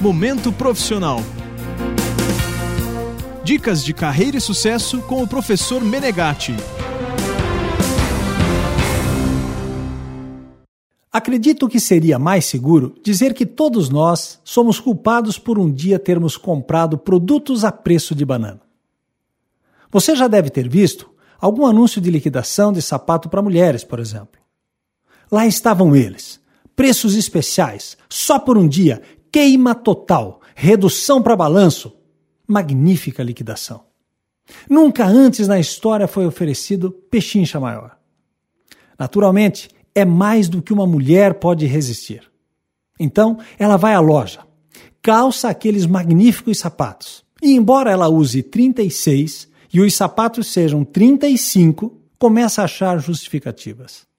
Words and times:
Momento 0.00 0.50
Profissional. 0.50 1.18
Dicas 3.44 3.84
de 3.84 3.92
carreira 3.92 4.38
e 4.38 4.40
sucesso 4.40 5.02
com 5.02 5.22
o 5.22 5.28
professor 5.28 5.84
Menegatti. 5.84 6.56
Acredito 11.12 11.68
que 11.68 11.78
seria 11.78 12.18
mais 12.18 12.46
seguro 12.46 12.94
dizer 13.04 13.34
que 13.34 13.44
todos 13.44 13.90
nós 13.90 14.40
somos 14.42 14.80
culpados 14.80 15.38
por 15.38 15.58
um 15.58 15.70
dia 15.70 15.98
termos 15.98 16.34
comprado 16.38 16.96
produtos 16.96 17.62
a 17.62 17.70
preço 17.70 18.14
de 18.14 18.24
banana. 18.24 18.62
Você 19.92 20.16
já 20.16 20.28
deve 20.28 20.48
ter 20.48 20.66
visto 20.66 21.10
algum 21.38 21.66
anúncio 21.66 22.00
de 22.00 22.10
liquidação 22.10 22.72
de 22.72 22.80
sapato 22.80 23.28
para 23.28 23.42
mulheres, 23.42 23.84
por 23.84 23.98
exemplo. 24.00 24.40
Lá 25.30 25.46
estavam 25.46 25.94
eles, 25.94 26.40
preços 26.74 27.14
especiais, 27.14 27.98
só 28.08 28.38
por 28.38 28.56
um 28.56 28.66
dia, 28.66 29.02
queima 29.30 29.74
total, 29.74 30.40
redução 30.54 31.22
para 31.22 31.36
balanço. 31.36 31.92
Magnífica 32.46 33.22
liquidação. 33.22 33.84
Nunca 34.68 35.06
antes 35.06 35.46
na 35.46 35.58
história 35.58 36.08
foi 36.08 36.26
oferecido 36.26 36.90
pechincha 36.90 37.60
maior. 37.60 37.96
Naturalmente, 38.98 39.68
é 39.94 40.04
mais 40.04 40.48
do 40.48 40.60
que 40.60 40.72
uma 40.72 40.86
mulher 40.86 41.34
pode 41.34 41.66
resistir. 41.66 42.30
Então, 42.98 43.38
ela 43.58 43.76
vai 43.76 43.94
à 43.94 44.00
loja, 44.00 44.40
calça 45.00 45.48
aqueles 45.48 45.86
magníficos 45.86 46.58
sapatos. 46.58 47.24
E 47.42 47.54
embora 47.54 47.90
ela 47.90 48.08
use 48.08 48.42
36 48.42 49.48
e 49.72 49.80
os 49.80 49.94
sapatos 49.94 50.48
sejam 50.48 50.84
35, 50.84 51.96
começa 52.18 52.60
a 52.60 52.64
achar 52.64 52.98
justificativas. 52.98 54.09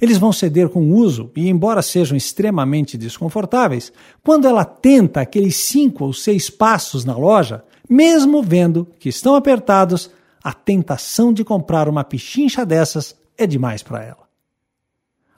Eles 0.00 0.18
vão 0.18 0.32
ceder 0.32 0.68
com 0.68 0.80
o 0.80 0.94
uso 0.94 1.30
e, 1.34 1.48
embora 1.48 1.82
sejam 1.82 2.16
extremamente 2.16 2.96
desconfortáveis, 2.96 3.92
quando 4.22 4.46
ela 4.46 4.64
tenta 4.64 5.20
aqueles 5.20 5.56
cinco 5.56 6.04
ou 6.04 6.12
seis 6.12 6.50
passos 6.50 7.04
na 7.04 7.16
loja, 7.16 7.64
mesmo 7.88 8.42
vendo 8.42 8.86
que 8.98 9.08
estão 9.08 9.34
apertados, 9.34 10.10
a 10.42 10.52
tentação 10.52 11.32
de 11.32 11.44
comprar 11.44 11.88
uma 11.88 12.04
pichincha 12.04 12.64
dessas 12.64 13.16
é 13.36 13.46
demais 13.46 13.82
para 13.82 14.02
ela. 14.04 14.28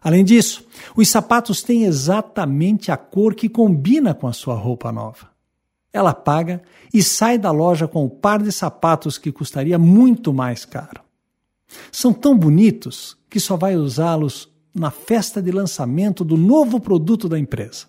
Além 0.02 0.24
disso, 0.24 0.66
os 0.96 1.08
sapatos 1.08 1.62
têm 1.62 1.84
exatamente 1.84 2.90
a 2.90 2.96
cor 2.96 3.34
que 3.34 3.48
combina 3.48 4.14
com 4.14 4.26
a 4.26 4.32
sua 4.32 4.54
roupa 4.54 4.90
nova. 4.90 5.28
Ela 5.92 6.14
paga 6.14 6.62
e 6.92 7.02
sai 7.02 7.36
da 7.36 7.50
loja 7.50 7.86
com 7.86 8.04
o 8.04 8.10
par 8.10 8.42
de 8.42 8.50
sapatos 8.52 9.18
que 9.18 9.32
custaria 9.32 9.78
muito 9.78 10.32
mais 10.32 10.64
caro. 10.64 11.02
São 11.90 12.12
tão 12.12 12.36
bonitos 12.36 13.16
que 13.28 13.40
só 13.40 13.56
vai 13.56 13.76
usá-los 13.76 14.50
na 14.74 14.90
festa 14.90 15.42
de 15.42 15.50
lançamento 15.50 16.24
do 16.24 16.36
novo 16.36 16.80
produto 16.80 17.28
da 17.28 17.38
empresa. 17.38 17.86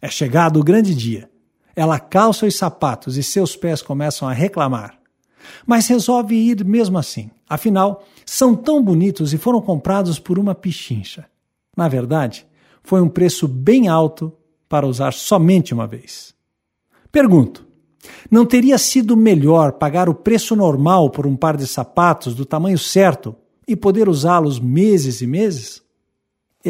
É 0.00 0.08
chegado 0.08 0.60
o 0.60 0.64
grande 0.64 0.94
dia. 0.94 1.30
Ela 1.74 1.98
calça 1.98 2.46
os 2.46 2.56
sapatos 2.56 3.16
e 3.16 3.22
seus 3.22 3.56
pés 3.56 3.82
começam 3.82 4.28
a 4.28 4.32
reclamar. 4.32 4.98
Mas 5.66 5.86
resolve 5.86 6.34
ir 6.34 6.64
mesmo 6.64 6.98
assim. 6.98 7.30
Afinal, 7.48 8.04
são 8.24 8.54
tão 8.54 8.82
bonitos 8.82 9.32
e 9.32 9.38
foram 9.38 9.60
comprados 9.60 10.18
por 10.18 10.38
uma 10.38 10.54
pichincha. 10.54 11.26
Na 11.76 11.88
verdade, 11.88 12.46
foi 12.82 13.00
um 13.00 13.08
preço 13.08 13.46
bem 13.46 13.88
alto 13.88 14.32
para 14.68 14.86
usar 14.86 15.12
somente 15.12 15.74
uma 15.74 15.86
vez. 15.86 16.34
Pergunto: 17.12 17.65
não 18.30 18.44
teria 18.44 18.78
sido 18.78 19.16
melhor 19.16 19.72
pagar 19.72 20.08
o 20.08 20.14
preço 20.14 20.54
normal 20.56 21.10
por 21.10 21.26
um 21.26 21.36
par 21.36 21.56
de 21.56 21.66
sapatos 21.66 22.34
do 22.34 22.44
tamanho 22.44 22.78
certo 22.78 23.34
e 23.66 23.74
poder 23.74 24.08
usá-los 24.08 24.58
meses 24.60 25.20
e 25.20 25.26
meses? 25.26 25.86